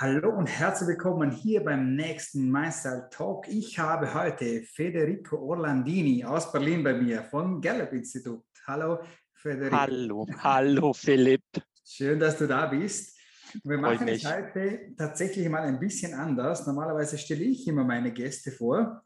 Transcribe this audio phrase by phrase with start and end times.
[0.00, 3.48] Hallo und herzlich willkommen hier beim nächsten Meister Talk.
[3.48, 8.44] Ich habe heute Federico Orlandini aus Berlin bei mir vom Gallup Institut.
[8.68, 9.00] Hallo
[9.34, 9.76] Federico.
[9.76, 11.42] Hallo, hallo Philipp.
[11.84, 13.18] Schön, dass du da bist.
[13.64, 16.64] Wir machen es heute tatsächlich mal ein bisschen anders.
[16.64, 19.02] Normalerweise stelle ich immer meine Gäste vor.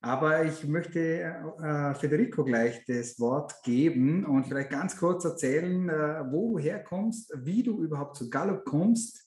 [0.00, 6.24] Aber ich möchte äh, Federico gleich das Wort geben und vielleicht ganz kurz erzählen, äh,
[6.32, 9.25] wo du herkommst, wie du überhaupt zu Gallup kommst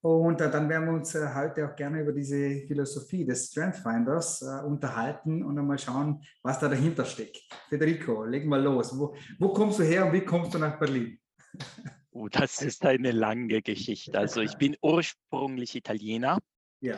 [0.00, 3.78] und äh, dann werden wir uns äh, heute auch gerne über diese Philosophie des Strength
[3.78, 7.42] Finders äh, unterhalten und einmal schauen, was da dahinter steckt.
[7.68, 8.96] Federico, leg mal los.
[8.96, 11.18] Wo, wo kommst du her und wie kommst du nach Berlin?
[12.10, 14.18] Oh, das ist eine lange Geschichte.
[14.18, 16.38] Also ich bin ursprünglich Italiener.
[16.80, 16.96] Ja.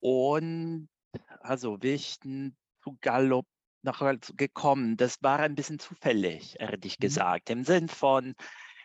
[0.00, 0.88] Und
[1.40, 3.44] also wie ich zu Gallup
[3.82, 4.00] nach
[4.34, 7.02] gekommen, das war ein bisschen zufällig, ehrlich mhm.
[7.02, 7.50] gesagt.
[7.50, 8.34] Im Sinn von,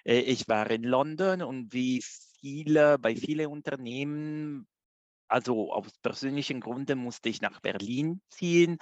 [0.04, 2.02] ich war in London und wie
[2.40, 4.68] viele, bei vielen Unternehmen,
[5.28, 8.78] also aus persönlichen Gründen musste ich nach Berlin ziehen.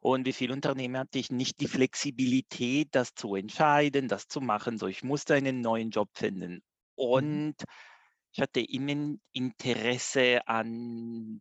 [0.00, 4.76] Und wie viele Unternehmen hatte ich nicht die Flexibilität, das zu entscheiden, das zu machen.
[4.76, 6.52] So, ich musste einen neuen Job finden.
[6.52, 6.60] Mhm.
[6.96, 7.54] Und
[8.32, 11.40] ich hatte immer Interesse an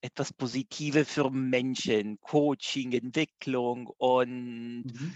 [0.00, 5.14] etwas Positives für Menschen, Coaching, Entwicklung und mhm.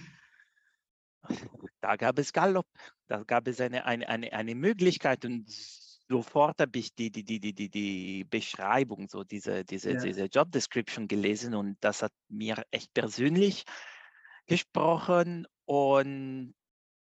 [1.80, 2.66] Da gab es Gallup,
[3.06, 5.48] da gab es eine, eine, eine, eine Möglichkeit und
[6.08, 10.00] sofort habe ich die, die, die, die, die, die Beschreibung, so diese, diese, ja.
[10.00, 13.64] diese Job Description gelesen und das hat mir echt persönlich
[14.46, 16.54] gesprochen und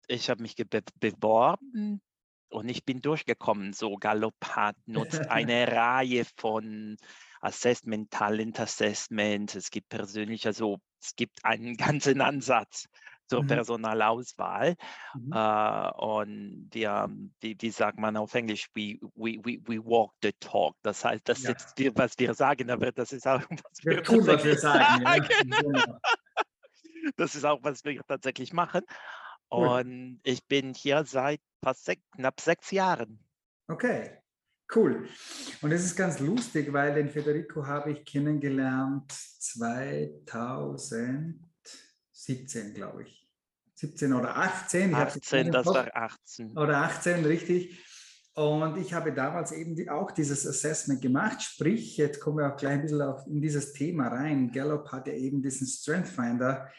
[0.08, 2.02] ich habe mich be beworben
[2.50, 3.74] und ich bin durchgekommen.
[3.74, 6.98] So Gallup hat nutzt eine Reihe von
[7.42, 9.56] Assessment, Talent Assessment.
[9.56, 12.88] Es gibt persönlich, also es gibt einen ganzen Ansatz
[13.28, 13.48] zur mhm.
[13.48, 14.76] Personalauswahl.
[15.16, 15.32] Mhm.
[15.34, 20.34] Äh, und wir, wie, wie sagt man auf Englisch, we, we, we, we walk the
[20.40, 20.76] talk.
[20.84, 21.52] Das heißt, das ja.
[21.52, 25.04] ist, was wir sagen, aber das ist auch, was wir, wir tun, was wir sagen.
[25.04, 25.28] sagen.
[25.50, 25.52] Ja.
[25.62, 26.00] Genau.
[27.18, 28.80] Das ist auch, was wir tatsächlich machen.
[29.50, 33.20] Und ich bin hier seit fast sech, knapp sechs Jahren.
[33.68, 34.20] Okay,
[34.74, 35.10] cool.
[35.62, 41.44] Und es ist ganz lustig, weil den Federico habe ich kennengelernt 2000.
[42.24, 43.23] 17, glaube ich.
[43.84, 44.96] 17 oder 18.
[44.96, 46.58] 18, das war 18.
[46.58, 47.78] Oder 18, richtig.
[48.34, 51.42] Und ich habe damals eben auch dieses Assessment gemacht.
[51.42, 54.52] Sprich, jetzt kommen wir auch gleich ein bisschen in dieses Thema rein.
[54.52, 56.70] Gallup hat ja eben diesen Strength Finder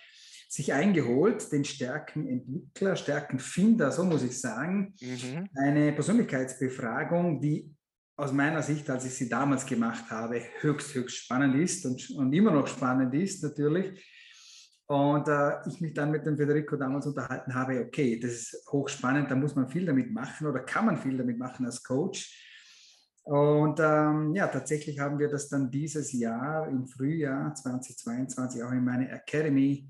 [0.48, 4.94] sich eingeholt, den Stärkenentwickler, Stärkenfinder, so muss ich sagen.
[5.00, 5.48] Mhm.
[5.56, 7.70] Eine Persönlichkeitsbefragung, die
[8.16, 12.32] aus meiner Sicht, als ich sie damals gemacht habe, höchst, höchst spannend ist und, und
[12.32, 14.00] immer noch spannend ist natürlich
[14.86, 19.30] und äh, ich mich dann mit dem Federico damals unterhalten habe, okay, das ist hochspannend,
[19.30, 22.40] da muss man viel damit machen oder kann man viel damit machen als Coach.
[23.22, 28.84] Und ähm, ja, tatsächlich haben wir das dann dieses Jahr im Frühjahr 2022 auch in
[28.84, 29.88] meine Academy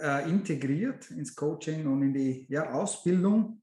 [0.00, 3.62] äh, integriert ins Coaching und in die ja, Ausbildung.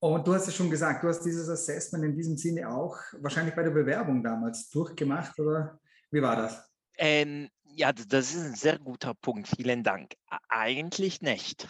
[0.00, 3.54] Und du hast es schon gesagt, du hast dieses Assessment in diesem Sinne auch wahrscheinlich
[3.54, 6.70] bei der Bewerbung damals durchgemacht oder wie war das?
[6.98, 9.48] Ähm, ja, das ist ein sehr guter Punkt.
[9.48, 10.14] Vielen Dank.
[10.48, 11.68] Eigentlich nicht.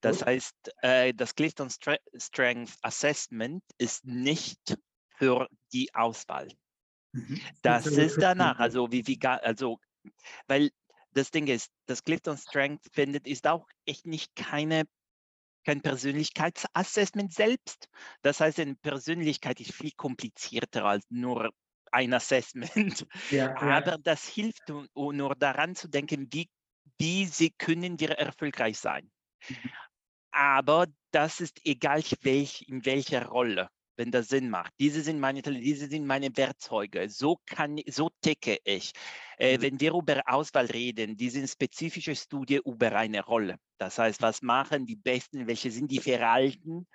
[0.00, 4.76] Das heißt, äh, das Clifton Strength Assessment ist nicht
[5.16, 6.48] für die Auswahl.
[7.12, 7.40] Mhm.
[7.62, 9.78] Das ist danach, also wie, wie also,
[10.46, 10.70] weil
[11.12, 14.84] das Ding ist, das Clifton Strength findet, ist auch echt nicht keine
[15.64, 17.88] kein Persönlichkeitsassessment selbst.
[18.22, 21.50] Das heißt, eine Persönlichkeit ist viel komplizierter als nur
[21.92, 23.06] ein Assessment.
[23.30, 26.48] Ja, Aber das hilft nur daran zu denken, wie,
[26.98, 29.10] wie sie können wir erfolgreich sein.
[29.48, 29.70] Mhm.
[30.32, 34.72] Aber das ist egal, welch, in welcher Rolle, wenn das Sinn macht.
[34.80, 37.10] Diese sind meine, diese sind meine Werkzeuge.
[37.10, 38.92] So kann, so ticke ich.
[39.38, 39.62] Äh, mhm.
[39.62, 43.58] wenn wir über Auswahl reden, die sind spezifische Studien über eine Rolle.
[43.78, 46.86] Das heißt, was machen die Besten, welche sind die Verhalten,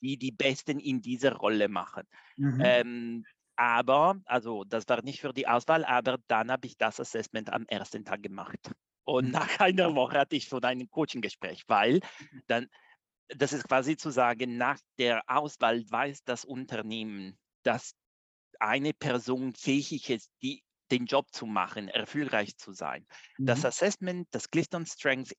[0.00, 2.06] die die Besten in dieser Rolle machen.
[2.36, 2.62] Mhm.
[2.62, 3.24] Ähm,
[3.56, 7.66] aber, also das war nicht für die Auswahl, aber dann habe ich das Assessment am
[7.66, 8.72] ersten Tag gemacht.
[9.04, 9.30] Und mhm.
[9.32, 12.42] nach einer Woche hatte ich schon ein Coaching-Gespräch, weil mhm.
[12.46, 12.68] dann,
[13.28, 17.94] das ist quasi zu sagen, nach der Auswahl weiß das Unternehmen, dass
[18.60, 23.06] eine Person fähig ist, die, den Job zu machen, erfolgreich zu sein.
[23.38, 23.46] Mhm.
[23.46, 25.34] Das Assessment, das Clifton Strength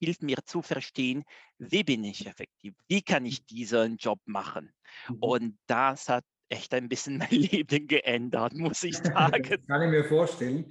[0.00, 1.24] hilft mir zu verstehen,
[1.58, 4.72] wie bin ich effektiv, wie kann ich diesen Job machen.
[5.08, 5.16] Mhm.
[5.20, 9.42] Und das hat echt ein bisschen mein Leben geändert, muss ich sagen.
[9.42, 10.66] Das kann ich mir vorstellen.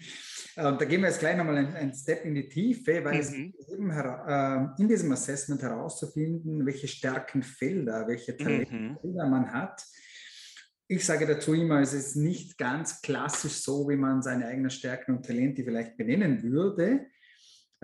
[0.55, 3.53] Und da gehen wir jetzt gleich nochmal einen Step in die Tiefe, weil mhm.
[3.57, 9.31] es eben äh, in diesem Assessment herauszufinden, welche Stärkenfelder, welche Talentfelder mhm.
[9.31, 9.83] man hat.
[10.87, 15.17] ich sage dazu immer, es ist nicht ganz klassisch so, wie man seine eigenen Stärken
[15.17, 17.07] und Talente vielleicht benennen würde.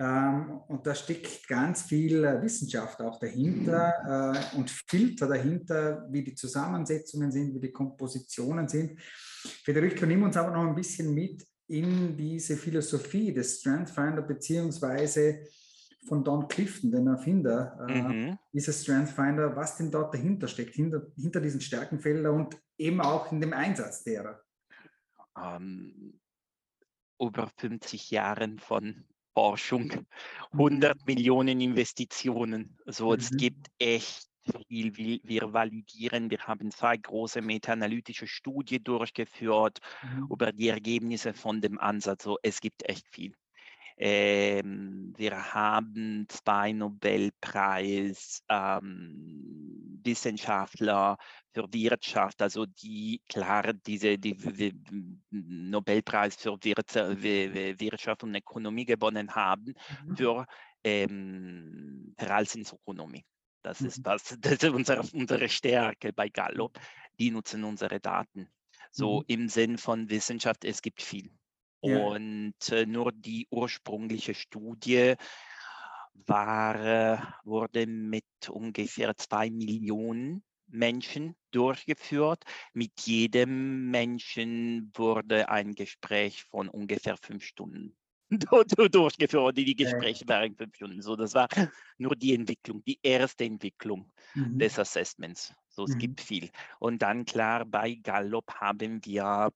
[0.00, 6.24] Ähm, und da steckt ganz viel äh, Wissenschaft auch dahinter äh, und Filter dahinter, wie
[6.24, 8.98] die Zusammensetzungen sind, wie die Kompositionen sind.
[9.62, 15.44] Federico, nimm uns aber noch ein bisschen mit in diese Philosophie des Strength Finder beziehungsweise
[16.08, 18.38] von Don Clifton, den Erfinder äh, mhm.
[18.54, 23.30] dieses Strength Finder, was denn dort dahinter steckt, hinter, hinter diesen Stärkenfeldern und eben auch
[23.30, 24.40] in dem Einsatz derer.
[25.34, 26.20] Um, ähm,
[27.20, 29.04] über 50 Jahren von
[29.34, 30.06] Forschung,
[30.52, 31.02] 100 mhm.
[31.06, 32.76] Millionen Investitionen.
[32.86, 33.18] Also mhm.
[33.18, 34.28] es gibt echt
[34.68, 36.30] viel, wir validieren.
[36.30, 40.28] Wir haben zwei große meta-analytische Studien durchgeführt mhm.
[40.30, 42.24] über die Ergebnisse von dem Ansatz.
[42.24, 43.34] So, es gibt echt viel.
[44.02, 50.00] Ähm, wir haben zwei Nobelpreis ähm,
[51.52, 54.72] für Wirtschaft, also die klar diese die,
[55.30, 59.74] Nobelpreis für Wirtschaft und Ökonomie gewonnen haben
[60.06, 60.16] mhm.
[60.16, 60.46] für
[60.82, 63.26] ähm, Verhaltensökonomie.
[63.62, 64.06] Das ist, mhm.
[64.06, 66.78] was, das ist unsere, unsere Stärke bei Gallup.
[67.18, 68.48] Die nutzen unsere Daten.
[68.90, 69.24] So mhm.
[69.26, 71.30] im Sinn von Wissenschaft, es gibt viel.
[71.82, 71.98] Ja.
[71.98, 75.14] Und äh, nur die ursprüngliche Studie
[76.26, 82.44] war, äh, wurde mit ungefähr zwei Millionen Menschen durchgeführt.
[82.74, 87.96] Mit jedem Menschen wurde ein Gespräch von ungefähr fünf Stunden
[88.92, 91.02] durchgeführt, die Gespräche waren fünf Stunden.
[91.02, 91.48] So, das war
[91.98, 94.58] nur die Entwicklung, die erste Entwicklung mhm.
[94.58, 95.52] des Assessments.
[95.68, 95.98] So, es mhm.
[95.98, 96.50] gibt viel.
[96.78, 99.50] Und dann klar, bei Gallup haben wir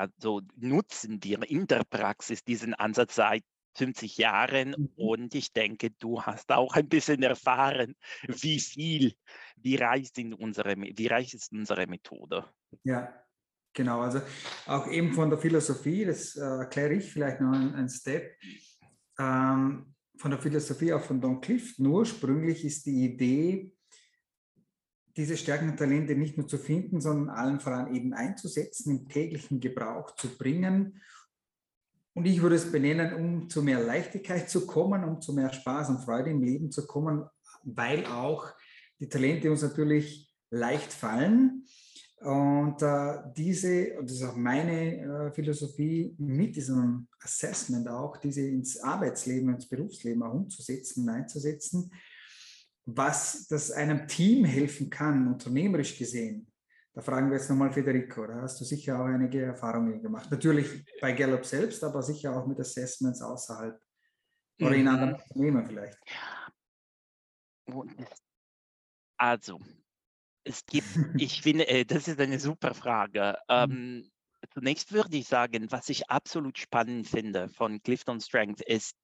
[0.00, 3.44] also nutzen wir in der Praxis diesen Ansatz seit
[3.76, 4.90] 50 Jahren mhm.
[4.96, 7.94] und ich denke, du hast auch ein bisschen erfahren,
[8.26, 9.14] wie viel,
[9.56, 12.44] wie reich, sind unsere, wie reich ist unsere Methode.
[12.82, 13.14] Ja,
[13.72, 14.00] genau.
[14.00, 14.22] Also
[14.66, 18.34] auch eben von der Philosophie, das äh, erkläre ich vielleicht noch ein, ein Step.
[19.18, 23.72] Ähm, von der Philosophie auch von Don Clifton ursprünglich ist die Idee,
[25.16, 29.60] diese Stärken und Talente nicht nur zu finden, sondern allen voran eben einzusetzen, im täglichen
[29.60, 31.00] Gebrauch zu bringen.
[32.14, 35.90] Und ich würde es benennen, um zu mehr Leichtigkeit zu kommen, um zu mehr Spaß
[35.90, 37.24] und Freude im Leben zu kommen,
[37.62, 38.48] weil auch
[38.98, 41.64] die Talente uns natürlich leicht fallen.
[42.20, 48.42] Und äh, diese, und das ist auch meine äh, Philosophie, mit diesem Assessment auch, diese
[48.42, 51.90] ins Arbeitsleben, ins Berufsleben auch umzusetzen und einzusetzen,
[52.96, 56.46] was das einem Team helfen kann, unternehmerisch gesehen,
[56.92, 60.30] da fragen wir jetzt nochmal Federico, da hast du sicher auch einige Erfahrungen gemacht.
[60.30, 63.80] Natürlich bei Gallup selbst, aber sicher auch mit Assessments außerhalb
[64.60, 65.16] oder in anderen mhm.
[65.16, 65.98] Unternehmen vielleicht.
[69.16, 69.60] Also,
[70.44, 70.86] es gibt,
[71.16, 73.36] ich finde, äh, das ist eine super Frage.
[73.48, 73.54] Mhm.
[73.72, 74.10] Ähm,
[74.52, 78.96] zunächst würde ich sagen, was ich absolut spannend finde von Clifton Strength ist,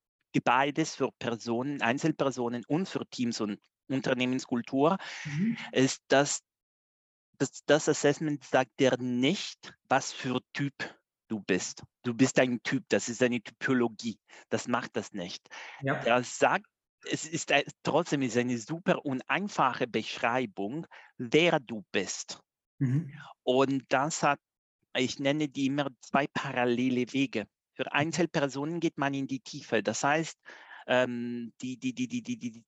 [0.45, 5.57] beides für Personen, Einzelpersonen und für Teams und Unternehmenskultur, mhm.
[5.73, 6.43] ist, dass
[7.39, 10.73] das, das Assessment sagt dir nicht, was für Typ
[11.29, 11.83] du bist.
[12.03, 14.19] Du bist ein Typ, das ist eine Typologie.
[14.49, 15.47] Das macht das nicht.
[15.83, 16.03] Ja.
[16.03, 16.67] Das sagt,
[17.11, 20.87] es ist trotzdem ist eine super und einfache Beschreibung,
[21.19, 22.41] wer du bist.
[22.79, 23.13] Mhm.
[23.43, 24.41] Und das hat,
[24.97, 27.47] ich nenne die immer zwei parallele Wege.
[27.75, 27.93] Für.
[27.93, 29.83] Einzelpersonen geht man in die Tiefe.
[29.83, 30.39] Das heißt,
[30.87, 32.65] ähm, die, die, die, die, die, die,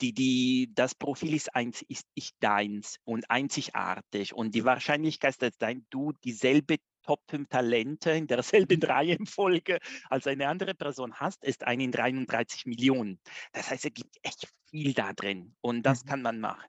[0.00, 4.34] die, die, das Profil ist, eins, ist, ist deins und einzigartig.
[4.34, 8.84] Und die Wahrscheinlichkeit, dass dein, du dieselbe Top 5 Talente in derselben mhm.
[8.90, 9.78] Reihenfolge
[10.08, 13.20] als eine andere Person hast, ist eine in 33 Millionen.
[13.52, 16.08] Das heißt, es gibt echt viel da drin und das mhm.
[16.08, 16.68] kann man machen.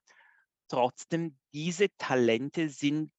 [0.68, 3.12] Trotzdem, diese Talente sind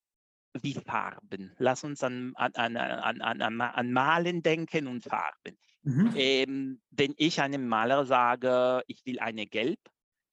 [0.61, 1.53] wie Farben.
[1.57, 5.57] Lass uns an, an, an, an, an, an Malen denken und Farben.
[5.87, 6.13] Mhm.
[6.15, 9.79] Ähm, wenn ich einem Maler sage, ich will eine Gelb,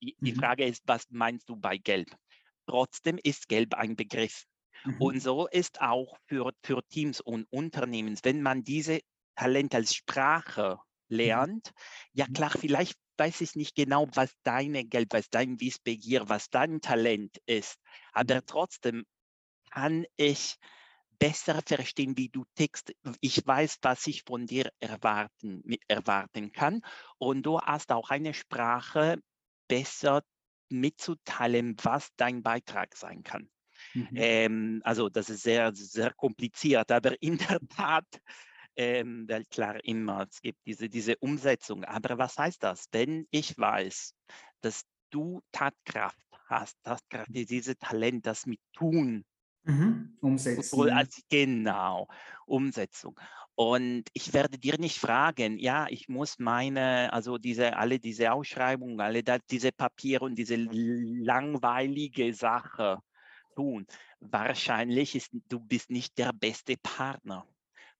[0.03, 0.25] die, mhm.
[0.25, 2.13] die, Frage ist, was meinst du bei Gelb?
[2.67, 4.43] Trotzdem ist Gelb ein Begriff.
[4.83, 5.01] Mhm.
[5.01, 8.99] Und so ist auch für, für Teams und Unternehmen, wenn man diese
[9.35, 11.15] Talente als Sprache mhm.
[11.15, 11.71] lernt,
[12.11, 12.33] ja mhm.
[12.33, 17.37] klar, vielleicht weiß ich nicht genau, was deine Gelb, was dein Wissbegier, was dein Talent
[17.45, 17.77] ist,
[18.11, 19.05] aber trotzdem
[19.71, 20.57] kann ich
[21.19, 22.93] besser verstehen, wie du tickst.
[23.21, 26.81] Ich weiß, was ich von dir erwarten, erwarten kann.
[27.17, 29.19] Und du hast auch eine Sprache
[29.67, 30.23] besser
[30.69, 33.49] mitzuteilen, was dein Beitrag sein kann.
[33.93, 34.09] Mhm.
[34.15, 38.07] Ähm, also das ist sehr, sehr kompliziert, aber in der Tat,
[38.75, 41.83] ähm, weil klar immer, es gibt diese, diese Umsetzung.
[41.85, 42.87] Aber was heißt das?
[42.91, 44.13] Wenn ich weiß,
[44.61, 46.17] dass du Tatkraft
[46.47, 49.23] hast, Tatkraft, dieses Talent, das mit Tun
[49.65, 50.17] Mhm.
[50.21, 50.89] Umsetzen.
[50.89, 52.07] Also, genau,
[52.45, 53.19] Umsetzung.
[53.55, 58.99] Und ich werde dir nicht fragen, ja, ich muss meine, also diese, alle diese Ausschreibungen,
[58.99, 62.99] alle da, diese Papiere und diese langweilige Sache
[63.55, 63.87] tun.
[64.19, 67.47] Wahrscheinlich ist, du bist nicht der beste Partner.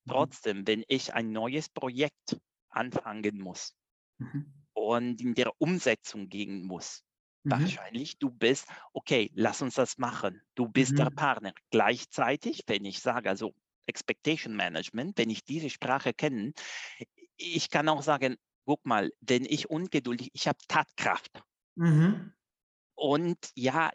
[0.04, 0.12] Mhm.
[0.12, 2.38] Trotzdem, wenn ich ein neues Projekt
[2.70, 3.74] anfangen muss
[4.18, 4.54] mhm.
[4.74, 7.05] und in der Umsetzung gehen muss,
[7.46, 7.52] mhm.
[7.52, 10.42] wahrscheinlich du bist, okay, lass uns das machen.
[10.56, 10.98] Du bist mhm.
[10.98, 11.54] der Partner.
[11.70, 13.54] Gleichzeitig, wenn ich sage, also
[13.88, 16.54] Expectation Management, wenn ich diese Sprache kenne,
[17.38, 21.44] ich kann auch sagen, guck mal, wenn ich ungeduldig, ich habe Tatkraft.
[21.76, 22.34] Mhm.
[22.96, 23.92] Und ja,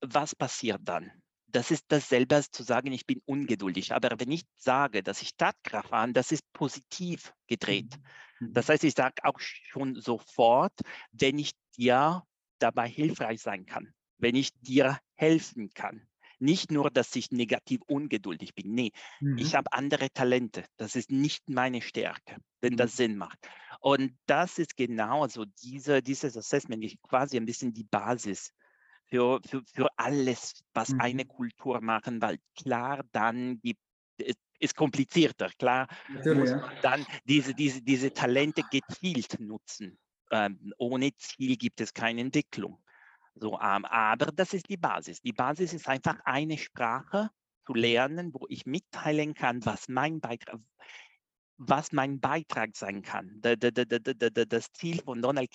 [0.00, 1.10] was passiert dann?
[1.54, 3.92] das ist dasselbe als zu sagen, ich bin ungeduldig.
[3.92, 7.96] Aber wenn ich sage, dass ich Tatkraft habe, das ist positiv gedreht.
[8.40, 8.52] Mhm.
[8.52, 10.72] Das heißt, ich sage auch schon sofort,
[11.12, 12.24] wenn ich dir
[12.58, 16.06] dabei hilfreich sein kann, wenn ich dir helfen kann.
[16.40, 18.74] Nicht nur, dass ich negativ ungeduldig bin.
[18.74, 19.38] Nee, mhm.
[19.38, 20.64] ich habe andere Talente.
[20.76, 22.96] Das ist nicht meine Stärke, wenn das mhm.
[22.96, 23.38] Sinn macht.
[23.80, 28.52] Und das ist genau so diese, dieses Assessment, ist quasi ein bisschen die Basis
[29.06, 31.00] für, für, für alles, was mhm.
[31.00, 33.80] eine Kultur machen, weil klar, dann gibt
[34.18, 39.98] es ist komplizierter, klar, muss man dann diese, diese, diese Talente gezielt nutzen.
[40.34, 42.82] Ähm, ohne Ziel gibt es keine Entwicklung.
[43.36, 45.20] So, ähm, aber das ist die Basis.
[45.20, 47.30] Die Basis ist einfach eine Sprache
[47.64, 50.60] zu lernen, wo ich mitteilen kann, was mein Beitrag,
[51.56, 53.40] was mein Beitrag sein kann.
[53.40, 55.50] Das Ziel von Donald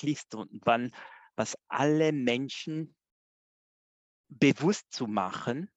[0.63, 0.91] wann,
[1.35, 2.95] was alle Menschen
[4.29, 5.69] bewusst zu machen,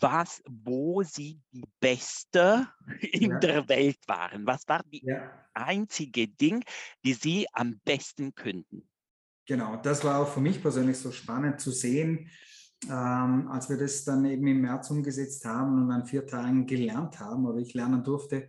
[0.00, 2.68] was, wo sie die Beste
[3.00, 3.38] in ja.
[3.38, 4.46] der Welt waren.
[4.46, 5.30] Was war die ja.
[5.54, 6.64] einzige Ding,
[7.04, 8.88] die sie am besten könnten?
[9.46, 12.30] Genau, das war auch für mich persönlich so spannend zu sehen,
[12.88, 17.18] ähm, als wir das dann eben im März umgesetzt haben und an vier Tagen gelernt
[17.20, 18.48] haben oder ich lernen durfte,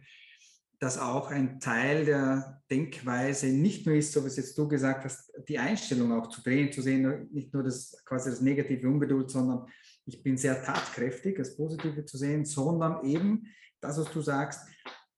[0.79, 5.05] dass auch ein Teil der Denkweise nicht nur ist, so wie es jetzt du gesagt
[5.05, 9.32] hast, die Einstellung auch zu drehen, zu sehen, nicht nur das quasi das negative Ungeduld,
[9.32, 9.65] sondern
[10.06, 13.48] ich bin sehr tatkräftig, das Positive zu sehen, sondern eben
[13.80, 14.62] das, was du sagst,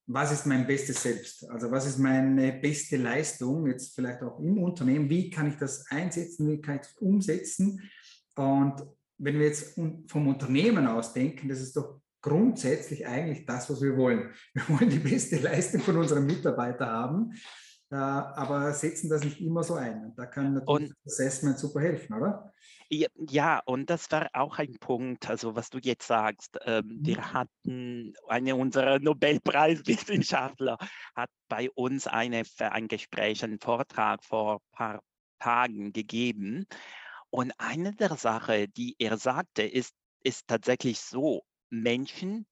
[0.08, 1.50] was ist mein bestes Selbst?
[1.50, 5.10] Also was ist meine beste Leistung jetzt vielleicht auch im Unternehmen?
[5.10, 6.48] Wie kann ich das einsetzen?
[6.52, 7.82] Wie kann ich das umsetzen?
[8.36, 8.84] Und
[9.18, 13.98] wenn wir jetzt vom Unternehmen aus denken, das ist doch grundsätzlich eigentlich das, was wir
[13.98, 14.32] wollen.
[14.54, 17.34] Wir wollen die beste Leistung von unseren Mitarbeitern haben,
[17.92, 20.06] aber setzen das nicht immer so ein.
[20.06, 22.52] Und da kann natürlich und, das Assessment super helfen, oder?
[22.90, 26.58] Ja, und das war auch ein Punkt, also was du jetzt sagst.
[26.66, 27.06] Ähm, mhm.
[27.06, 30.78] Wir hatten, eine unserer Nobelpreiswissenschaftler
[31.16, 35.04] hat bei uns eine, ein Gespräch, einen Vortrag vor ein paar
[35.40, 36.66] Tagen gegeben.
[37.30, 42.46] Und eine der Sachen, die er sagte, ist, ist tatsächlich so, Menschen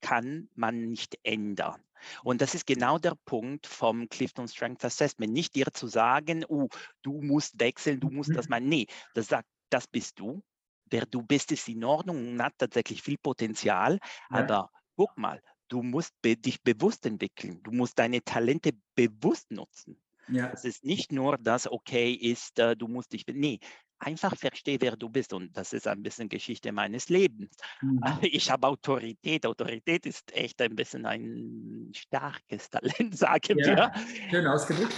[0.00, 1.80] kann man nicht ändern.
[2.22, 5.32] Und das ist genau der Punkt vom Clifton Strength Assessment.
[5.32, 6.68] Nicht dir zu sagen, oh,
[7.02, 8.50] du musst wechseln, du musst das mhm.
[8.50, 8.60] mal.
[8.60, 10.42] Nee, das sagt, das bist du.
[10.90, 13.98] Wer du bist, ist in Ordnung und hat tatsächlich viel Potenzial.
[14.30, 14.38] Ja.
[14.38, 17.62] Aber guck mal, du musst be dich bewusst entwickeln.
[17.62, 20.00] Du musst deine Talente bewusst nutzen.
[20.28, 20.50] Ja.
[20.52, 23.60] Es ist nicht nur das, okay, ist, äh, du musst dich, nee,
[23.98, 25.32] einfach verstehe, wer du bist.
[25.32, 27.56] Und das ist ein bisschen Geschichte meines Lebens.
[27.82, 28.00] Mhm.
[28.22, 29.46] Ich habe Autorität.
[29.46, 33.92] Autorität ist echt ein bisschen ein starkes Talent, sagen ja, wir.
[34.30, 34.94] Schön ausgedrückt.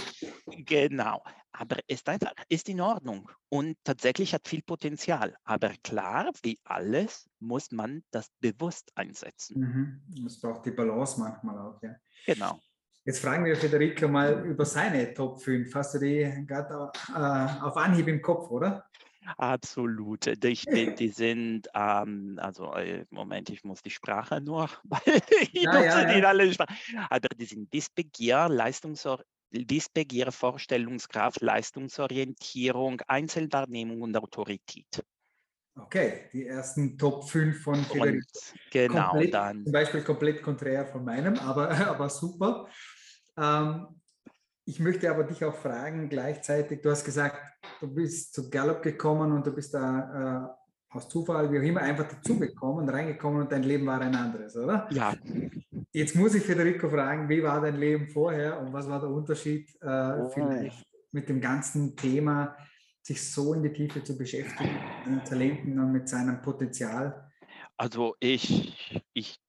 [0.65, 1.23] Genau.
[1.53, 5.35] Aber ist einfach, ist in Ordnung und tatsächlich hat viel Potenzial.
[5.43, 10.01] Aber klar, wie alles, muss man das bewusst einsetzen.
[10.15, 10.25] Mhm.
[10.25, 11.95] Es braucht die Balance manchmal auch, ja.
[12.25, 12.59] Genau.
[13.03, 15.73] Jetzt fragen wir Federico mal über seine Top 5.
[15.73, 18.85] Hast du die gerade äh, auf Anhieb im Kopf, oder?
[19.37, 20.25] Absolut.
[20.25, 25.63] Die, die, die sind, ähm, also äh, Moment, ich muss die Sprache nur, weil ich
[25.63, 26.27] ja, nutze ja, ja.
[26.27, 26.75] alle Sprachen.
[27.09, 35.03] Aber die sind Wissbegier, Leistungsor Wissbegier, Vorstellungskraft, Leistungsorientierung, Einzelwahrnehmung und Autorität.
[35.75, 38.25] Okay, die ersten Top 5 von Federico.
[38.71, 39.63] genau, komplett, dann.
[39.63, 42.67] Zum Beispiel komplett konträr von meinem, aber, aber super.
[43.37, 43.87] Ähm,
[44.65, 47.37] ich möchte aber dich auch fragen, gleichzeitig, du hast gesagt,
[47.79, 50.53] du bist zu Gallup gekommen und du bist da
[50.91, 54.55] äh, aus Zufall, wie auch immer, einfach dazugekommen, reingekommen und dein Leben war ein anderes,
[54.57, 54.87] oder?
[54.91, 55.13] Ja.
[55.93, 59.69] Jetzt muss ich Federico fragen, wie war dein Leben vorher und was war der Unterschied
[59.81, 60.29] äh, oh.
[60.29, 62.55] vielleicht mit dem ganzen Thema,
[63.01, 64.77] sich so in die Tiefe zu beschäftigen,
[65.07, 67.31] mit Talenten und mit seinem Potenzial?
[67.77, 69.39] Also ich, ich,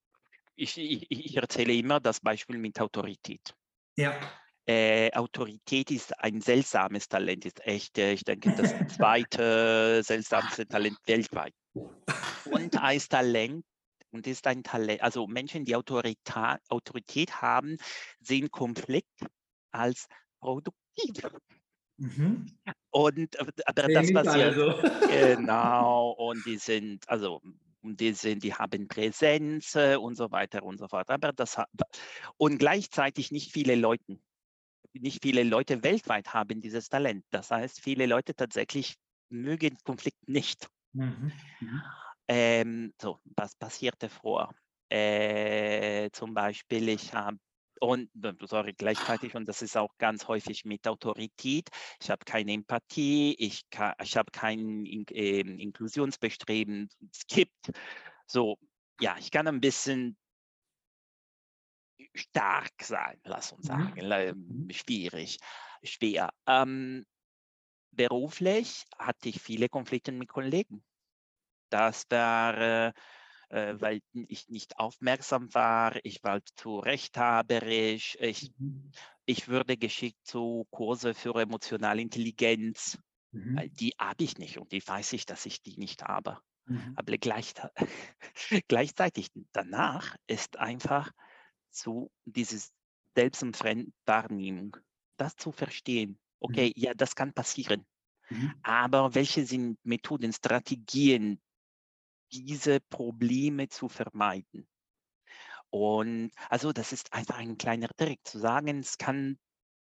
[0.54, 3.54] ich, ich erzähle immer das Beispiel mit Autorität.
[3.96, 4.18] Ja.
[4.64, 10.98] Äh, Autorität ist ein seltsames Talent, ist echt, äh, ich denke, das zweite seltsamste Talent
[11.06, 11.52] weltweit.
[12.44, 13.64] und als Talent
[14.12, 17.76] und ist ein Talent, also Menschen, die Autorität haben,
[18.20, 19.26] sehen Konflikt
[19.72, 20.06] als
[20.40, 21.12] produktiv.
[22.02, 22.46] Mhm.
[22.90, 24.82] Und äh, aber das passiert also.
[25.06, 27.40] genau und die sind also
[27.84, 31.08] die sind, die haben Präsenz äh, und so weiter und so fort.
[31.10, 31.56] Aber das
[32.36, 34.18] und gleichzeitig nicht viele Leute,
[34.92, 37.24] nicht viele Leute weltweit haben dieses Talent.
[37.30, 38.96] Das heißt, viele Leute tatsächlich
[39.30, 40.68] mögen Konflikt nicht.
[40.92, 41.32] Mhm.
[41.60, 41.82] Mhm.
[42.28, 44.54] Ähm, so, was passierte vor?
[44.90, 47.38] Äh, zum Beispiel, ich habe
[47.82, 48.10] und
[48.42, 51.68] sorry, gleichzeitig, und das ist auch ganz häufig mit Autorität,
[52.00, 53.64] ich habe keine Empathie, ich,
[54.02, 57.72] ich habe kein In äh, Inklusionsbestreben, es gibt
[58.24, 58.56] so,
[59.00, 60.16] ja, ich kann ein bisschen
[62.14, 63.68] stark sein, lass uns mhm.
[63.68, 64.70] sagen, mhm.
[64.70, 65.38] schwierig,
[65.82, 66.32] schwer.
[66.46, 67.04] Ähm,
[67.90, 70.84] beruflich hatte ich viele Konflikte mit Kollegen.
[71.68, 72.92] Das war äh,
[73.52, 78.90] weil ich nicht aufmerksam war, ich war zu rechthaberisch, ich, mhm.
[79.26, 82.98] ich würde geschickt zu Kurse für emotionale Intelligenz,
[83.32, 83.56] mhm.
[83.56, 86.38] weil die habe ich nicht und die weiß ich, dass ich die nicht habe.
[86.64, 86.94] Mhm.
[86.96, 87.52] Aber gleich,
[88.68, 91.12] gleichzeitig danach ist einfach
[91.70, 92.72] so dieses
[93.14, 94.78] Selbst- und Fremdwahrnehmung,
[95.18, 96.18] das zu verstehen.
[96.40, 96.82] Okay, mhm.
[96.82, 97.84] ja, das kann passieren.
[98.30, 98.54] Mhm.
[98.62, 101.38] Aber welche sind Methoden, Strategien,
[102.32, 104.66] diese Probleme zu vermeiden.
[105.70, 109.38] Und also das ist einfach ein kleiner Trick zu sagen, es kann,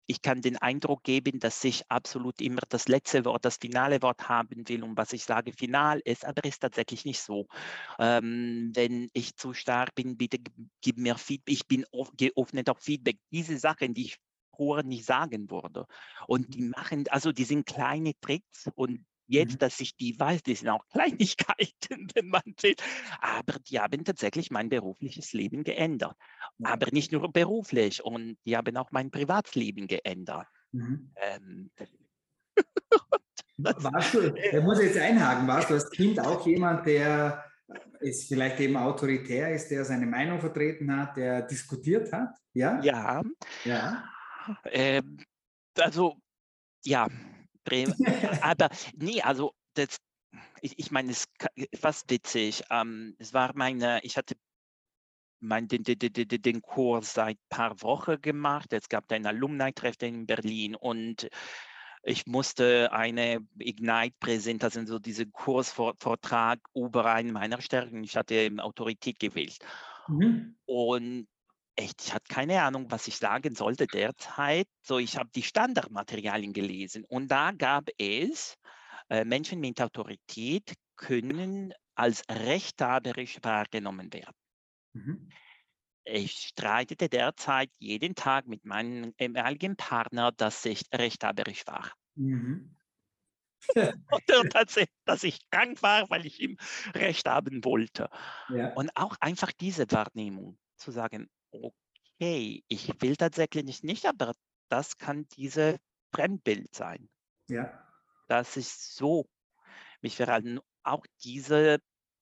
[0.06, 4.30] ich kann den Eindruck geben, dass ich absolut immer das letzte Wort, das finale Wort
[4.30, 7.48] haben will und was ich sage final ist, aber ist tatsächlich nicht so.
[7.98, 10.38] Ähm, wenn ich zu stark bin, bitte
[10.82, 13.18] gib mir Feedback, ich bin geöffnet auf Feedback.
[13.32, 14.18] Diese Sachen, die ich
[14.56, 15.88] vorher nicht sagen würde.
[16.28, 16.70] Und die mhm.
[16.72, 19.60] machen, also die sind kleine Tricks und Jetzt, mhm.
[19.60, 22.84] dass ich die weiß, die sind auch Kleinigkeiten, wenn man sieht.
[23.22, 26.18] Aber die haben tatsächlich mein berufliches Leben geändert.
[26.64, 30.48] Aber nicht nur beruflich, und die haben auch mein Privatleben geändert.
[30.74, 31.14] Mhm.
[31.16, 31.72] Ähm,
[33.58, 37.46] warst du, der muss jetzt einhaken, warst du als Kind auch jemand, der
[38.02, 42.36] ist vielleicht eben autoritär ist, der seine Meinung vertreten hat, der diskutiert hat?
[42.54, 42.82] Ja.
[42.82, 43.24] Ja.
[43.64, 44.04] ja.
[44.66, 45.24] Ähm,
[45.78, 46.18] also,
[46.84, 47.08] ja,
[47.64, 47.96] Bremen.
[48.42, 49.98] Aber nee, also das,
[50.62, 52.64] ich, ich meine, es ist fast witzig.
[52.70, 54.36] Ähm, es war meine, ich hatte
[55.40, 58.72] mein, den, den, den, den Kurs seit ein paar Wochen gemacht.
[58.74, 61.28] Es gab ein Alumni-Treffen in Berlin und
[62.04, 68.04] ich musste eine Ignite-Präsentation, also diesen Kursvortrag über einen meiner Stärken.
[68.04, 69.60] Ich hatte Autorität gewählt.
[70.08, 70.58] Mhm.
[70.66, 71.28] Und
[71.76, 74.68] echt, ich hatte keine Ahnung, was ich sagen sollte derzeit.
[74.82, 78.56] So, ich habe die Standardmaterialien gelesen und da gab es
[79.10, 84.36] äh, Menschen mit Autorität können als rechthaberisch wahrgenommen werden.
[84.94, 85.30] Mhm.
[86.04, 91.92] Ich streitete derzeit jeden Tag mit meinem ehemaligen Partner, dass ich rechthaberisch war.
[92.16, 92.76] Mhm.
[93.76, 96.58] und dass, dass ich krank war, weil ich ihm
[96.96, 98.10] Recht haben wollte.
[98.50, 98.74] Ja.
[98.74, 104.34] Und auch einfach diese Wahrnehmung zu sagen, okay, ich will tatsächlich nicht, aber
[104.70, 105.78] das kann diese
[106.14, 107.10] Fremdbild sein.
[107.48, 107.88] Ja.
[108.28, 109.28] Dass ich so
[110.02, 111.80] mich verhalten, auch diese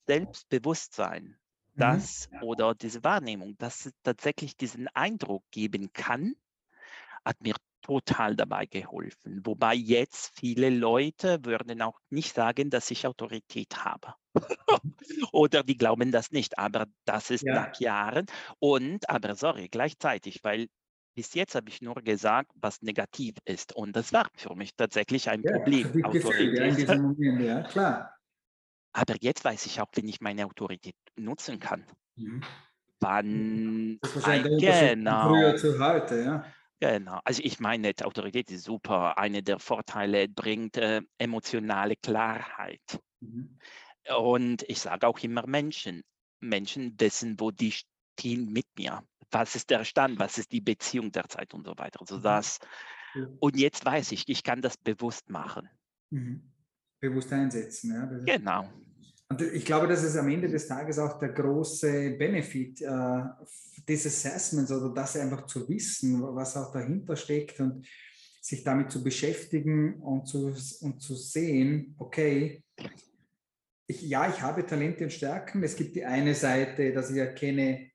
[0.08, 1.40] Selbstbewusstsein,
[1.76, 2.44] das mhm.
[2.44, 6.36] oder diese Wahrnehmung, dass es tatsächlich diesen Eindruck geben kann,
[7.24, 9.42] hat mir total dabei geholfen.
[9.46, 14.14] Wobei jetzt viele Leute würden auch nicht sagen, dass ich Autorität habe.
[15.32, 17.54] Oder die glauben das nicht, aber das ist ja.
[17.54, 18.26] nach Jahren.
[18.60, 20.68] Und, aber sorry, gleichzeitig, weil
[21.16, 23.76] bis jetzt habe ich nur gesagt, was negativ ist.
[23.76, 25.88] Und das war für mich tatsächlich ein ja, Problem.
[26.06, 26.88] Autorität.
[26.88, 28.16] Ja, Moment, ja, klar.
[28.94, 31.86] Aber jetzt weiß ich auch, wenn ich meine Autorität nutzen kann.
[32.16, 32.42] Mhm.
[33.02, 34.00] Wann?
[34.02, 35.30] Das ist wahrscheinlich genau.
[35.30, 36.46] früher zu heute, ja.
[36.80, 37.20] Genau.
[37.26, 39.18] Also ich meine, Autorität ist super.
[39.18, 43.02] Eine der Vorteile bringt äh, emotionale Klarheit.
[43.20, 43.60] Mhm.
[44.18, 46.04] Und ich sage auch immer Menschen.
[46.40, 49.04] Menschen wissen, wo die stehen mit mir.
[49.32, 50.20] Was ist der Stand?
[50.20, 52.00] Was ist die Beziehung derzeit und so weiter.
[52.00, 52.22] Also mhm.
[52.22, 52.60] das.
[53.40, 55.70] Und jetzt weiß ich, ich kann das bewusst machen.
[56.12, 56.50] Mhm.
[57.00, 57.94] Bewusst einsetzen.
[57.94, 58.38] Ja.
[58.38, 58.70] genau.
[59.32, 63.22] Und ich glaube, das ist am Ende des Tages auch der große Benefit äh,
[63.88, 67.88] des Assessments oder das einfach zu wissen, was auch dahinter steckt und
[68.42, 72.64] sich damit zu beschäftigen und zu, und zu sehen, okay,
[73.86, 75.62] ich, ja, ich habe Talente und Stärken.
[75.64, 77.92] Es gibt die eine Seite, dass ich erkenne,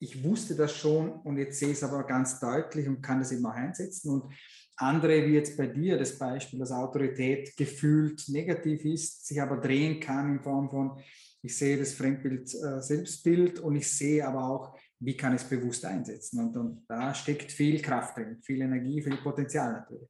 [0.00, 3.30] ich wusste das schon und jetzt sehe ich es aber ganz deutlich und kann das
[3.30, 4.10] eben auch einsetzen.
[4.10, 4.34] Und
[4.76, 10.00] andere, wie jetzt bei dir, das Beispiel, dass Autorität gefühlt negativ ist, sich aber drehen
[10.00, 11.02] kann in Form von,
[11.42, 15.48] ich sehe das Fremdbild, äh, Selbstbild und ich sehe aber auch, wie kann ich es
[15.48, 16.40] bewusst einsetzen.
[16.40, 20.08] Und, und da steckt viel Kraft drin, viel Energie, viel Potenzial natürlich.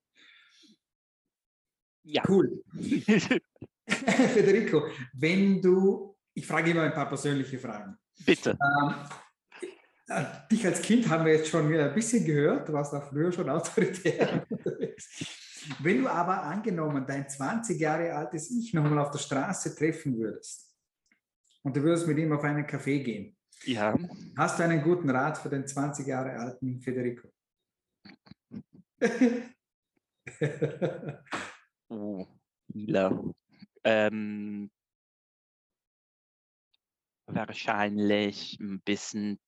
[2.05, 2.22] Ja.
[2.29, 2.62] Cool.
[3.87, 7.96] Federico, wenn du, ich frage immer ein paar persönliche Fragen.
[8.25, 8.51] Bitte.
[8.51, 9.05] Ähm, äh,
[10.51, 13.48] dich als Kind haben wir jetzt schon ein bisschen gehört, du warst auch früher schon
[13.51, 15.40] autoritär unterwegs.
[15.81, 20.75] Wenn du aber angenommen dein 20 Jahre altes Ich nochmal auf der Straße treffen würdest
[21.62, 23.96] und du würdest mit ihm auf einen Café gehen, ja.
[24.37, 27.29] hast du einen guten Rat für den 20 Jahre alten Federico?
[31.88, 32.27] oh.
[33.85, 34.70] Ähm,
[37.27, 39.38] wahrscheinlich ein bisschen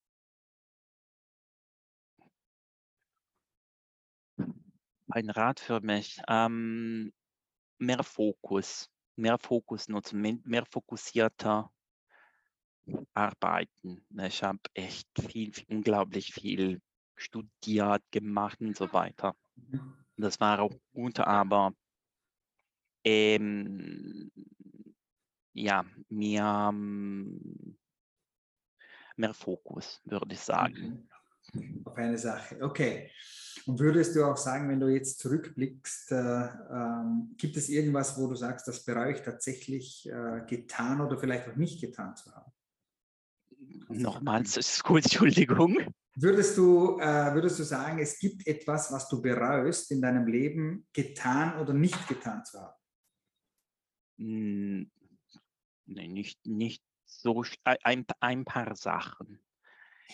[5.15, 6.21] ein Rat für mich.
[6.29, 7.13] Ähm,
[7.79, 11.71] mehr Fokus, mehr Fokus nutzen, mehr fokussierter
[13.15, 14.05] arbeiten.
[14.23, 16.81] Ich habe echt viel, unglaublich viel
[17.17, 19.37] studiert, gemacht und so weiter.
[19.57, 19.95] Mhm.
[20.17, 21.73] Das war auch gut, aber
[23.05, 24.31] ähm,
[25.53, 26.73] ja, mehr,
[29.17, 31.09] mehr Fokus, würde ich sagen.
[31.85, 33.11] Auf eine Sache, okay.
[33.67, 38.27] Und würdest du auch sagen, wenn du jetzt zurückblickst, äh, ähm, gibt es irgendwas, wo
[38.27, 42.53] du sagst, das bereue ich tatsächlich äh, getan oder vielleicht auch nicht getan zu haben?
[43.89, 45.79] Nochmals, Entschuldigung.
[46.17, 50.87] Würdest du, äh, würdest du sagen, es gibt etwas, was du bereust in deinem Leben,
[50.93, 52.81] getan oder nicht getan zu haben?
[54.19, 54.91] Hm,
[55.87, 59.41] nee, nicht, nicht so, ein, ein paar Sachen.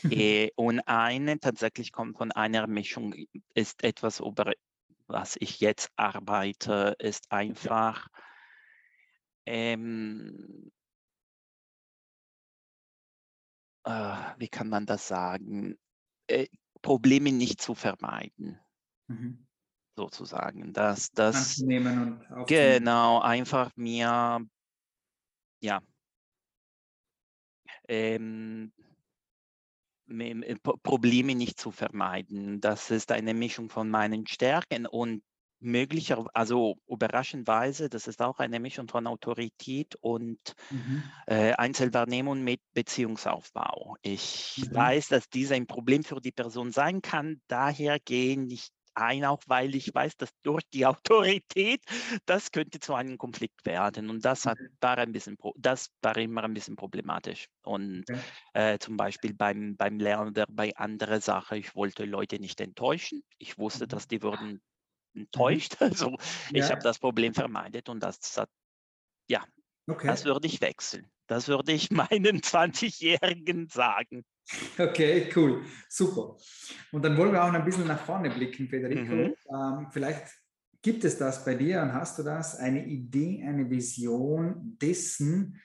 [0.05, 3.15] Äh, und eine tatsächlich kommt von einer Mischung,
[3.55, 4.53] ist etwas, über
[5.07, 8.09] was ich jetzt arbeite, ist einfach
[9.47, 10.71] ähm,
[13.85, 15.79] äh, wie kann man das sagen,
[16.29, 16.47] äh,
[16.83, 18.59] Probleme nicht zu vermeiden.
[19.09, 19.47] Mhm.
[19.97, 20.73] Sozusagen.
[20.73, 21.63] Dass das
[22.47, 24.47] genau einfach mir
[25.61, 25.83] ja
[27.89, 28.73] ähm,
[30.83, 32.61] Probleme nicht zu vermeiden.
[32.61, 35.23] Das ist eine Mischung von meinen Stärken und
[35.61, 40.39] möglicher, also überraschendweise, das ist auch eine Mischung von Autorität und
[40.71, 41.03] mhm.
[41.27, 43.97] äh, Einzelwahrnehmung mit Beziehungsaufbau.
[44.03, 44.75] Ich mhm.
[44.75, 49.43] weiß, dass dies ein Problem für die Person sein kann, daher gehen nicht ein, auch
[49.47, 51.83] weil ich weiß, dass durch die Autorität
[52.27, 54.11] das könnte zu einem Konflikt werden.
[54.11, 57.47] Und das hat, war ein bisschen, das war immer ein bisschen problematisch.
[57.63, 58.05] Und
[58.53, 63.23] äh, zum Beispiel beim, beim Lernen oder bei anderen Sachen, ich wollte Leute nicht enttäuschen.
[63.39, 63.89] Ich wusste, mhm.
[63.89, 64.61] dass die würden
[65.15, 65.23] Mhm.
[65.23, 65.77] enttäuscht.
[65.81, 66.11] Also
[66.51, 66.65] ja.
[66.65, 68.51] ich habe das Problem vermeidet und das hat,
[69.29, 69.45] ja,
[69.89, 70.07] okay.
[70.07, 71.11] das würde ich wechseln.
[71.27, 74.25] Das würde ich meinen 20-Jährigen sagen.
[74.79, 76.37] Okay, cool, super.
[76.93, 79.15] Und dann wollen wir auch ein bisschen nach vorne blicken, Federico.
[79.15, 79.35] Mhm.
[79.49, 80.29] Ähm, vielleicht
[80.83, 85.61] gibt es das bei dir und hast du das, eine Idee, eine Vision dessen,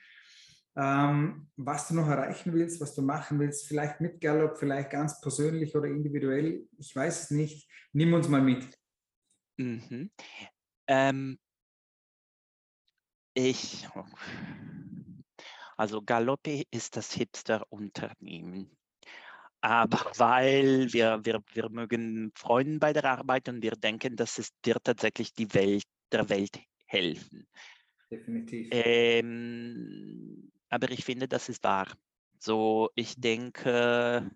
[0.76, 5.20] ähm, was du noch erreichen willst, was du machen willst, vielleicht mit Gallup, vielleicht ganz
[5.20, 7.70] persönlich oder individuell, ich weiß es nicht.
[7.92, 8.68] Nimm uns mal mit.
[9.56, 10.10] Mhm.
[10.86, 11.38] Ähm
[13.32, 13.88] ich
[15.76, 18.75] also Galoppe ist das Hipster-Unternehmen.
[19.60, 24.50] Aber weil wir, wir, wir mögen Freunden bei der Arbeit und wir denken, dass es
[24.64, 27.48] dir tatsächlich die Welt, der Welt helfen.
[28.10, 28.68] Definitiv.
[28.70, 31.88] Ähm, aber ich finde, das ist wahr.
[32.38, 34.30] So, ich denke,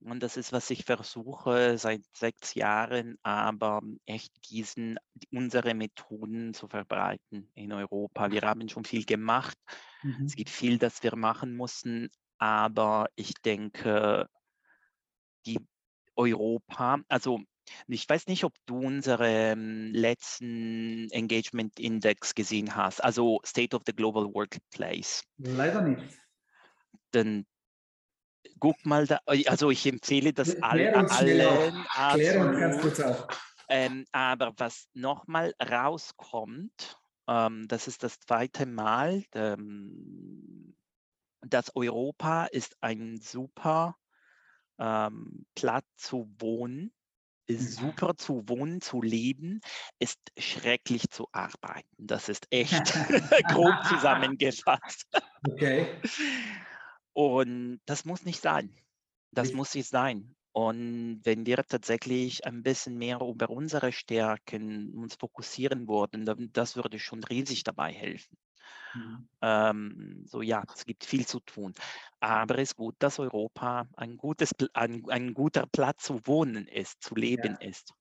[0.00, 4.98] und das ist, was ich versuche seit sechs Jahren, aber echt diesen,
[5.32, 8.30] unsere Methoden zu verbreiten in Europa.
[8.30, 9.58] Wir haben schon viel gemacht.
[10.02, 10.24] Mhm.
[10.24, 14.28] Es gibt viel, das wir machen mussten, aber ich denke,
[15.46, 15.58] die
[16.16, 17.40] Europa, also
[17.88, 23.94] ich weiß nicht, ob du unseren letzten Engagement Index gesehen hast, also State of the
[23.94, 25.24] Global Workplace.
[25.38, 26.18] Leider nicht.
[27.10, 27.44] Dann
[28.60, 32.58] guck mal da, also ich empfehle das all, allen.
[32.58, 33.26] Ganz kurz auf.
[33.68, 40.76] Ähm, aber was nochmal rauskommt, ähm, das ist das zweite Mal, ähm,
[41.50, 43.96] dass Europa ist ein super
[44.78, 46.92] ähm, Platz zu wohnen,
[47.46, 47.88] ist mhm.
[47.88, 49.60] super zu wohnen, zu leben,
[49.98, 52.06] ist schrecklich zu arbeiten.
[52.06, 52.72] Das ist echt
[53.48, 55.06] grob zusammengefasst.
[55.48, 55.88] Okay.
[57.12, 58.74] Und das muss nicht sein.
[59.30, 60.34] Das muss nicht sein.
[60.52, 66.76] Und wenn wir tatsächlich ein bisschen mehr über unsere Stärken uns fokussieren würden, dann das
[66.76, 68.38] würde schon riesig dabei helfen.
[68.94, 69.28] Mhm.
[69.42, 71.74] Ähm, so ja, es gibt viel zu tun.
[72.20, 77.02] Aber es ist gut, dass Europa ein, gutes, ein, ein guter Platz zu wohnen ist,
[77.02, 77.92] zu leben ist.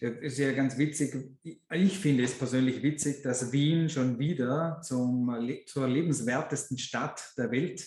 [0.00, 1.14] Ja, ist ja ganz witzig.
[1.42, 7.86] Ich finde es persönlich witzig, dass Wien schon wieder zum, zur lebenswertesten Stadt der Welt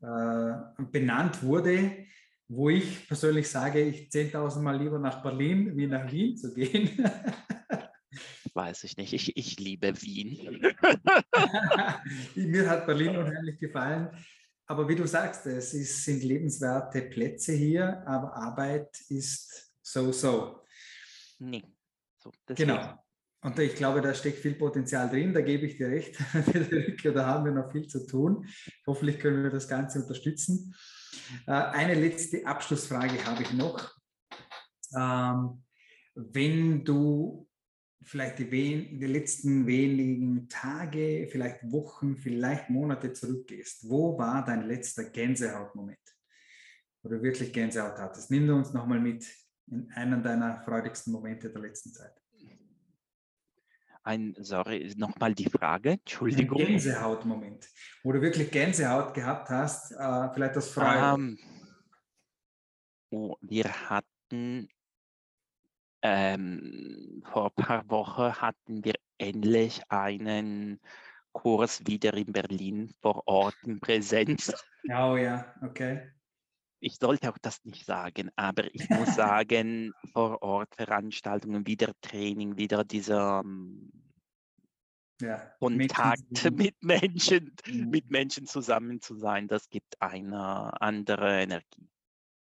[0.00, 2.06] äh, benannt wurde,
[2.48, 6.90] wo ich persönlich sage, ich 10.000 Mal lieber nach Berlin wie nach Wien zu gehen.
[8.54, 9.12] Weiß ich nicht.
[9.14, 10.60] Ich, ich liebe Wien.
[12.34, 14.10] Mir hat Berlin unheimlich gefallen.
[14.66, 20.64] Aber wie du sagst, es ist, sind lebenswerte Plätze hier, aber Arbeit ist so-so.
[21.38, 21.62] Nee.
[22.18, 22.30] So.
[22.46, 22.98] Genau.
[23.40, 26.16] Und ich glaube, da steckt viel Potenzial drin, da gebe ich dir recht,
[27.04, 28.46] da haben wir noch viel zu tun.
[28.86, 30.74] Hoffentlich können wir das Ganze unterstützen.
[31.46, 33.94] Äh, Eine letzte Abschlussfrage habe ich noch.
[34.96, 35.64] Ähm,
[36.14, 37.48] Wenn du
[38.04, 44.66] vielleicht die, wen die letzten wenigen Tage, vielleicht Wochen, vielleicht Monate zurückgehst, wo war dein
[44.66, 45.98] letzter Gänsehautmoment?
[47.02, 48.30] Wo du wirklich Gänsehaut hattest?
[48.30, 49.26] Nimm uns nochmal mit
[49.70, 52.12] in einen deiner freudigsten Momente der letzten Zeit.
[54.04, 55.90] Ein, sorry, nochmal die Frage.
[55.90, 56.58] Ein Entschuldigung.
[56.58, 57.68] Gänsehautmoment,
[58.02, 61.14] wo du wirklich Gänsehaut gehabt hast, äh, vielleicht aus Freude.
[61.14, 61.38] Ähm,
[63.10, 64.68] oh, wir hatten
[66.02, 70.80] ähm, vor ein paar Wochen hatten wir endlich einen
[71.32, 74.52] Kurs wieder in Berlin vor Ort in Präsenz.
[74.90, 76.10] Oh ja, okay.
[76.80, 82.56] Ich sollte auch das nicht sagen, aber ich muss sagen, vor Ort Veranstaltungen, wieder Training,
[82.56, 83.90] wieder dieser ähm,
[85.20, 85.56] Ja.
[85.60, 87.90] Kontakt mit Menschen, Mhm.
[87.90, 91.88] mit Menschen zusammen zu sein, das gibt eine andere Energie.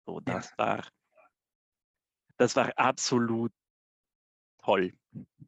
[0.06, 0.34] So, Ja.
[0.34, 0.84] das war,
[2.38, 3.52] das war absolut
[4.63, 4.93] toll.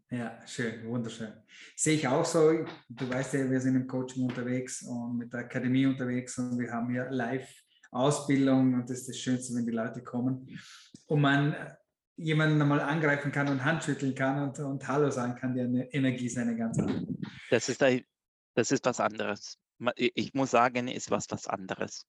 [0.10, 1.34] Ja, schön, wunderschön.
[1.76, 2.65] Sehe ich auch so.
[2.88, 6.71] Du weißt ja, wir sind im Coaching unterwegs und mit der Akademie unterwegs und wir
[6.71, 10.47] haben hier Live-Ausbildung und das ist das Schönste, wenn die Leute kommen
[11.08, 11.56] und man
[12.15, 16.28] jemanden einmal angreifen kann und Handschütteln kann und, und Hallo sagen kann, die eine Energie
[16.28, 17.06] ist eine ganz andere.
[17.50, 17.84] Das ist,
[18.56, 19.58] das ist was anderes.
[19.95, 22.06] Ich muss sagen, ist was was anderes.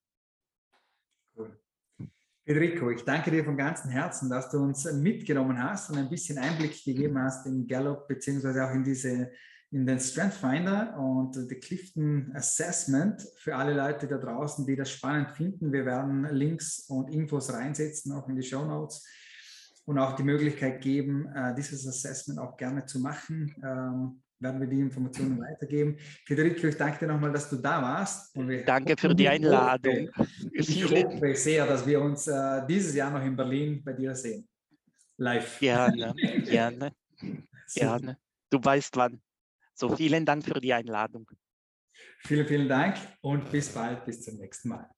[2.49, 6.39] Federico, ich danke dir von ganzem Herzen, dass du uns mitgenommen hast und ein bisschen
[6.39, 9.31] Einblick gegeben hast in Gallup beziehungsweise auch in diese
[9.71, 14.91] in den Strength Finder und the Clifton Assessment für alle Leute da draußen, die das
[14.91, 15.71] spannend finden.
[15.71, 19.07] Wir werden Links und Infos reinsetzen, auch in die Show Notes
[19.85, 23.55] und auch die Möglichkeit geben, äh, dieses Assessment auch gerne zu machen.
[24.40, 25.96] Werden wir die Informationen weitergeben.
[26.24, 28.35] Federico, ich danke dir nochmal, dass du da warst.
[28.37, 30.11] Und wir Danke für die Einladung.
[30.53, 34.48] ich hoffe sehr, dass wir uns äh, dieses Jahr noch in Berlin bei dir sehen.
[35.16, 35.59] Live.
[35.59, 36.92] gerne, gerne,
[37.74, 38.16] gerne.
[38.51, 39.20] Du weißt wann.
[39.74, 41.29] So, vielen Dank für die Einladung.
[42.20, 44.88] Vielen, vielen Dank und bis bald, bis zum nächsten Mal.